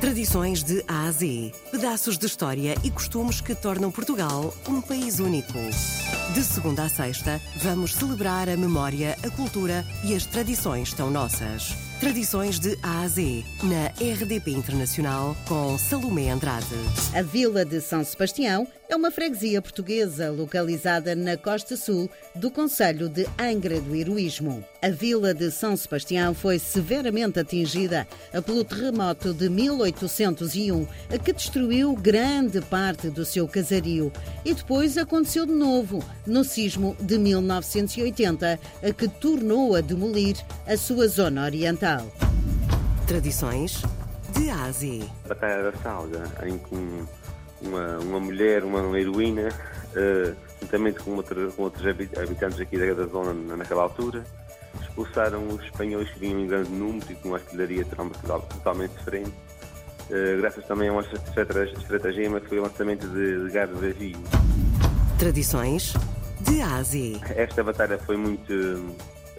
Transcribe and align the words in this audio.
Tradições 0.00 0.62
de 0.62 0.84
A 0.86 1.08
a 1.08 1.10
Z. 1.10 1.52
Pedaços 1.72 2.16
de 2.16 2.24
história 2.24 2.76
e 2.84 2.90
costumes 2.90 3.40
que 3.40 3.52
tornam 3.52 3.90
Portugal 3.90 4.54
um 4.68 4.80
país 4.80 5.18
único. 5.18 5.58
De 6.32 6.44
segunda 6.44 6.84
a 6.84 6.88
sexta, 6.88 7.40
vamos 7.56 7.94
celebrar 7.94 8.48
a 8.48 8.56
memória, 8.56 9.16
a 9.24 9.30
cultura 9.30 9.84
e 10.04 10.14
as 10.14 10.24
tradições 10.24 10.92
tão 10.92 11.10
nossas. 11.10 11.87
Tradições 12.00 12.60
de 12.60 12.78
A 12.80 13.00
a 13.00 13.08
Z, 13.08 13.44
na 13.64 13.86
RDP 13.88 14.52
Internacional, 14.52 15.36
com 15.48 15.76
Salomé 15.76 16.30
Andrade. 16.30 16.64
A 17.12 17.22
Vila 17.22 17.64
de 17.64 17.80
São 17.80 18.04
Sebastião 18.04 18.68
é 18.88 18.94
uma 18.94 19.10
freguesia 19.10 19.60
portuguesa 19.60 20.30
localizada 20.30 21.14
na 21.16 21.36
costa 21.36 21.76
sul 21.76 22.08
do 22.36 22.52
Conselho 22.52 23.08
de 23.08 23.26
Angra 23.38 23.80
do 23.80 23.94
Heroísmo. 23.94 24.64
A 24.80 24.90
Vila 24.90 25.34
de 25.34 25.50
São 25.50 25.76
Sebastião 25.76 26.32
foi 26.34 26.58
severamente 26.60 27.40
atingida 27.40 28.06
pelo 28.46 28.64
terremoto 28.64 29.34
de 29.34 29.50
1801, 29.50 30.86
que 31.22 31.32
destruiu 31.32 31.94
grande 31.96 32.60
parte 32.60 33.10
do 33.10 33.24
seu 33.24 33.48
casario. 33.48 34.12
E 34.44 34.54
depois 34.54 34.96
aconteceu 34.96 35.44
de 35.44 35.52
novo, 35.52 36.02
no 36.24 36.44
sismo 36.44 36.96
de 37.00 37.18
1980, 37.18 38.58
que 38.96 39.08
tornou 39.08 39.74
a 39.74 39.80
demolir 39.80 40.36
a 40.64 40.76
sua 40.76 41.08
zona 41.08 41.44
oriental. 41.44 41.87
Tradições 43.06 43.82
de 44.34 44.50
A 44.50 44.64
a 44.64 44.70
Z. 44.70 45.08
Batalha 45.26 45.62
da 45.62 45.72
Salga, 45.78 46.22
em 46.44 46.58
que 46.58 46.74
uma, 47.62 47.98
uma 48.00 48.20
mulher, 48.20 48.62
uma 48.62 49.00
heroína, 49.00 49.48
uh, 49.48 50.36
juntamente 50.60 51.00
com, 51.00 51.12
outra, 51.12 51.50
com 51.50 51.62
outros 51.62 51.86
habitantes 51.86 52.60
aqui 52.60 52.76
da, 52.76 52.92
da 52.92 53.06
zona 53.06 53.32
naquela 53.56 53.84
altura, 53.84 54.22
expulsaram 54.82 55.48
os 55.48 55.64
espanhóis 55.64 56.10
que 56.10 56.18
vinham 56.18 56.40
em 56.40 56.46
grande 56.46 56.70
número 56.70 57.06
e 57.10 57.14
com 57.14 57.28
uma 57.28 57.38
artilharia 57.38 57.86
totalmente 57.86 58.90
diferente. 58.90 59.32
Uh, 60.10 60.36
graças 60.42 60.66
também 60.66 60.90
a 60.90 60.92
uma 60.92 61.02
estratagema 61.02 62.38
que 62.38 62.48
foi 62.48 62.58
o 62.58 62.62
lançamento 62.64 63.08
de, 63.08 63.46
de 63.46 63.50
gado 63.50 63.74
vazio. 63.76 64.18
Tradições 65.18 65.94
de 66.42 66.60
A 66.60 66.76
a 66.76 66.82
Z. 66.82 67.18
Esta 67.34 67.64
batalha 67.64 67.96
foi 67.96 68.18
muito 68.18 68.52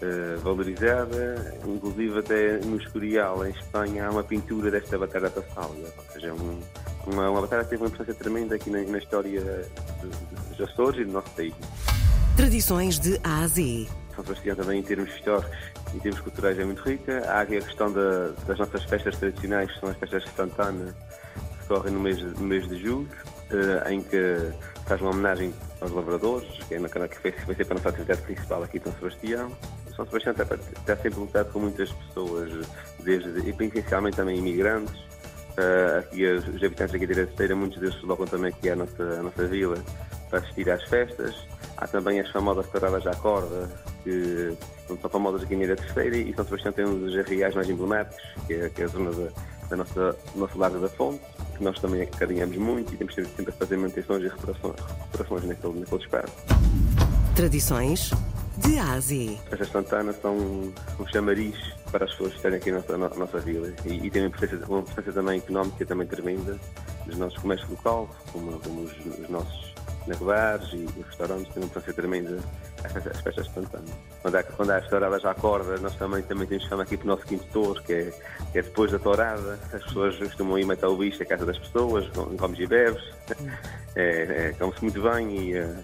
uh, 0.02 0.39
valorizada, 0.39 1.58
inclusive 1.66 2.19
até 2.19 2.58
no 2.59 2.78
Escorial, 2.78 3.45
em 3.45 3.52
Espanha, 3.52 4.08
há 4.08 4.11
uma 4.11 4.23
pintura 4.23 4.72
desta 4.72 4.97
Batalha 4.97 5.30
da 5.30 5.41
Salga, 5.41 5.94
ou 5.97 6.14
seja, 6.14 6.33
um, 6.33 6.59
uma, 7.08 7.30
uma 7.30 7.41
batalha 7.41 7.64
que 7.64 7.72
teve 7.72 7.83
uma 7.83 7.88
importância 7.88 8.14
tremenda 8.14 8.56
aqui 8.56 8.69
na, 8.69 8.81
na 8.81 8.97
história 8.97 9.41
dos 10.50 10.61
Açores 10.61 11.02
e 11.02 11.06
do 11.06 11.11
nosso 11.11 11.30
país. 11.31 11.53
Tradições 12.36 13.00
de 13.00 13.19
A 13.23 13.39
a 13.41 13.47
Z. 13.47 13.88
São 14.16 14.23
Sebastião 14.23 14.56
também 14.56 14.80
em 14.80 14.83
termos 14.83 15.09
históricos 15.14 15.58
e 15.94 16.00
termos 16.00 16.22
culturais 16.22 16.58
é 16.59 16.63
muito 16.63 16.81
rica. 16.81 17.23
Há 17.28 17.41
aqui 17.41 17.58
a 17.58 17.61
questão 17.61 17.91
da, 17.91 18.30
das 18.47 18.58
nossas 18.58 18.84
festas 18.84 19.17
tradicionais, 19.17 19.72
que 19.72 19.80
são 19.80 19.89
as 19.89 19.97
festas 19.97 20.23
de 20.23 20.30
Santana, 20.31 20.95
que 21.34 21.61
decorrem 21.61 21.94
no 21.94 22.00
mês, 22.00 22.22
no 22.22 22.45
mês 22.45 22.67
de 22.67 22.78
julho, 22.78 23.08
uh, 23.52 23.89
em 23.89 24.02
que 24.02 24.52
faz 24.86 25.02
uma 25.02 25.11
homenagem 25.11 25.53
aos 25.81 25.91
lavradores, 25.91 26.50
que, 26.67 26.75
é 26.75 26.80
na, 26.80 26.89
que 26.89 26.97
vai, 26.97 27.31
vai 27.45 27.56
ser 27.56 27.66
para 27.66 27.75
a 27.75 27.78
nossa 27.78 27.89
atividade 27.89 28.22
principal 28.22 28.63
aqui 28.63 28.78
em 28.78 28.81
São 28.81 28.94
Sebastião. 28.94 29.52
São 30.00 30.05
Sebastião 30.05 30.31
está, 30.31 30.55
está 30.55 30.95
sempre 30.95 31.19
lutado 31.19 31.52
com 31.52 31.59
muitas 31.59 31.92
pessoas, 31.92 32.66
desde, 33.03 33.50
e 33.50 33.52
principalmente 33.52 34.16
também 34.16 34.38
imigrantes. 34.38 34.95
Uh, 34.95 36.00
aqui 36.00 36.25
os, 36.25 36.45
habitantes 36.64 36.95
aqui 36.95 37.06
da 37.06 37.16
Terceira, 37.16 37.53
muitos 37.53 37.80
deles 37.80 37.95
se 37.95 38.02
deslocam 38.02 38.25
também 38.25 38.50
aqui 38.50 38.69
à 38.69 38.78
nossa, 38.78 39.03
à 39.03 39.23
nossa 39.23 39.45
vila 39.45 39.83
para 40.30 40.39
assistir 40.39 40.69
às 40.69 40.81
festas. 40.86 41.36
Há 41.75 41.86
também 41.88 42.19
as 42.22 42.30
famosas 42.31 42.66
touradas 42.67 43.06
à 43.08 43.14
corda, 43.16 43.69
que 44.03 44.56
são 44.88 45.09
famosas 45.09 45.44
aqui 45.44 45.58
na 45.58 45.75
Terceira, 45.75 46.16
e 46.16 46.34
São 46.34 46.45
Sebastião 46.45 46.72
tem 46.72 46.86
um 46.86 46.97
dos 46.97 47.17
arreais 47.17 47.53
mais 47.53 47.69
emblemáticos, 47.69 48.23
que 48.47 48.53
é, 48.53 48.69
que 48.69 48.81
é 48.81 48.86
a 48.86 48.88
zona 48.88 49.11
da, 49.11 49.28
da 49.69 49.75
nossa, 49.75 50.16
do 50.34 50.39
nosso 50.39 50.58
Largo 50.58 50.80
da 50.80 50.88
Fonte, 50.88 51.19
que 51.58 51.63
nós 51.63 51.78
também 51.80 52.03
acarinhamos 52.03 52.56
muito 52.56 52.94
e 52.94 52.97
temos 52.97 53.16
sempre 53.16 53.50
a 53.50 53.52
fazer 53.52 53.75
manutenções 53.75 54.23
e 54.23 54.28
recuperações, 54.30 54.75
recuperações 54.80 55.44
naquele, 55.44 55.80
naquele 55.81 56.02
espaço. 56.03 56.34
Tradições 57.36 58.11
de 58.59 58.80
A 58.80 58.94
a 58.94 59.00
Z. 59.00 59.38
Estas 59.52 59.70
Santana 59.70 60.14
são 60.14 60.36
um 61.00 61.08
chamariz 61.12 61.56
para 61.92 62.06
as 62.06 62.12
pessoas 62.12 62.31
que 62.31 62.38
estarem 62.38 62.58
aqui 62.58 62.72
na 62.72 62.80
nossa, 62.80 62.97
na 62.97 63.09
nossa 63.09 63.40
vila 63.40 63.74
e, 63.86 64.06
e 64.06 64.12
tem 64.12 64.22
uma 64.22 64.28
importância, 64.28 64.58
uma 64.68 64.80
importância 64.80 65.14
também 65.14 65.38
económica 65.38 65.86
também 65.86 66.08
tremenda 66.08 66.59
dos 67.06 67.18
nossos 67.18 67.40
comércios 67.40 67.70
locais, 67.70 68.09
como, 68.31 68.59
como 68.59 68.81
os, 68.81 68.92
os, 68.92 69.30
nossos 69.30 69.74
bares 70.22 70.68
e, 70.74 70.78
e 70.78 71.03
restaurantes, 71.08 71.53
tem 71.53 71.64
uma 71.64 71.66
importância 71.66 71.94
tremenda 71.94 72.40
as 72.84 73.22
festas 73.22 73.47
de 73.47 73.53
Santana. 73.53 73.86
Quando 74.22 74.36
há, 74.36 74.44
quando 74.44 74.72
há 74.72 74.78
as 74.78 74.88
touradas 74.88 75.26
à 75.26 75.34
corda, 75.34 75.78
nós 75.78 75.96
também, 75.96 76.22
também 76.24 76.47
temos 76.47 76.66
chama 76.66 76.84
aqui 76.84 76.97
para 76.97 77.06
o 77.06 77.08
nosso 77.08 77.26
quinto 77.26 77.46
touro, 77.52 77.81
que 77.84 77.94
é, 77.94 78.14
que 78.52 78.59
é 78.59 78.62
depois 78.62 78.91
da 78.91 79.00
tourada, 79.00 79.59
as 79.74 79.84
pessoas 79.84 80.18
costumam 80.18 80.58
ir 80.58 80.66
matar 80.66 80.88
o 80.88 80.97
bicho 80.97 81.22
à 81.22 81.26
casa 81.26 81.46
das 81.46 81.58
pessoas, 81.58 82.08
comes 82.38 82.59
e 82.59 82.68
bebes, 82.68 83.03
é, 83.96 84.47
é, 84.50 84.56
come-se 84.58 84.81
muito 84.81 85.02
bem 85.02 85.38
e, 85.38 85.58
eh, 85.58 85.76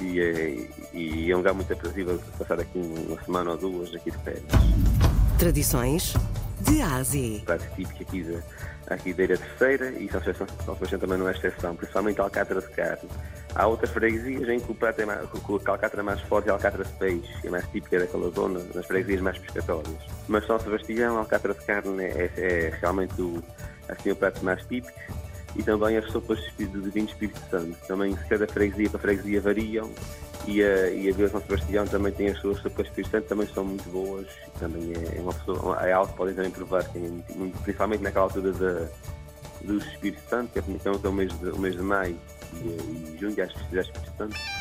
e, 0.00 0.20
é, 0.20 0.56
e 0.92 1.30
é 1.30 1.34
um 1.34 1.38
lugar 1.38 1.54
muito 1.54 1.72
aprazível 1.72 2.20
passar 2.38 2.60
aqui 2.60 2.78
uma 2.78 3.22
semana 3.22 3.50
ou 3.52 3.56
duas 3.56 3.94
aqui 3.94 4.10
de 4.10 4.18
férias. 4.18 4.44
Tradições 5.38 6.14
de 6.60 6.82
A 6.82 6.96
a 6.96 7.02
Z. 7.02 7.42
Prato 7.44 7.66
típico 7.74 8.02
aqui 8.02 8.22
da, 8.22 8.94
aqui 8.94 9.12
da 9.12 9.24
Ilha 9.24 9.38
Terceira 9.38 9.90
e 9.90 10.08
São 10.10 10.20
Sebastião 10.22 11.00
também 11.00 11.18
não 11.18 11.28
é 11.28 11.32
exceção, 11.32 11.74
principalmente 11.74 12.20
a 12.20 12.24
alcatra 12.24 12.60
de 12.60 12.68
carne. 12.68 13.08
Há 13.54 13.66
outras 13.66 13.90
freguesias 13.90 14.48
em 14.48 14.60
que 14.60 14.70
o 14.70 14.74
prato 14.74 15.00
é 15.00 15.06
mais, 15.06 15.28
que 15.30 15.38
a 15.38 15.70
alcatra 15.72 16.00
é 16.00 16.02
mais 16.02 16.20
forte 16.22 16.50
a 16.50 16.52
alcatra 16.52 16.84
de 16.84 16.92
peixe, 16.92 17.32
é 17.44 17.50
mais 17.50 17.66
típica 17.68 17.98
daquela 17.98 18.30
zona, 18.30 18.60
nas 18.74 18.86
freguesias 18.86 19.20
mais 19.20 19.38
pescatórias. 19.38 20.02
Mas 20.28 20.46
São 20.46 20.58
Sebastião, 20.60 21.16
a 21.16 21.20
alcatra 21.20 21.54
de 21.54 21.64
carne 21.64 22.04
é, 22.04 22.30
é 22.36 22.78
realmente 22.80 23.20
o, 23.20 23.42
assim, 23.88 24.10
o 24.10 24.16
prato 24.16 24.44
mais 24.44 24.64
típico 24.66 24.92
e 25.56 25.62
também 25.62 25.96
as 25.96 26.10
sopas 26.10 26.38
de 26.56 26.66
vinho 26.66 27.06
Espírito 27.06 27.40
Santo. 27.50 27.76
Também 27.86 28.14
cada 28.28 28.46
freguesia 28.46 28.90
para 28.90 29.00
freguesia 29.00 29.40
variam 29.40 29.90
e 30.46 30.62
a, 30.62 30.90
e 30.90 31.08
a 31.08 31.12
Vila 31.12 31.28
São 31.28 31.40
Sebastião 31.40 31.86
também 31.86 32.12
tem 32.12 32.28
as 32.28 32.38
suas 32.40 32.58
sopas 32.58 32.86
de 32.86 32.90
Espírito 32.90 33.10
Santo, 33.10 33.28
também 33.28 33.46
são 33.48 33.64
muito 33.64 33.88
boas. 33.90 34.26
Também 34.58 34.92
é, 34.92 35.20
uma 35.20 35.32
pessoa, 35.32 35.76
é 35.86 35.92
algo 35.92 36.10
que 36.10 36.16
podem 36.16 36.34
também 36.34 36.50
provar, 36.50 36.84
que 36.84 36.98
é 36.98 37.10
principalmente 37.62 38.02
naquela 38.02 38.24
altura 38.24 38.52
da, 38.52 38.88
do 39.62 39.78
Espírito 39.78 40.22
Santo, 40.28 40.52
que 40.52 40.58
é, 40.58 40.62
então, 40.68 41.00
é 41.02 41.08
o, 41.08 41.12
mês 41.12 41.38
de, 41.38 41.48
o 41.50 41.58
mês 41.58 41.74
de 41.74 41.82
maio 41.82 42.16
e, 42.54 42.66
e 42.66 43.18
junho, 43.20 43.42
às 43.42 43.52
festividades 43.52 43.90
Espírito 43.90 44.16
Santo. 44.16 44.59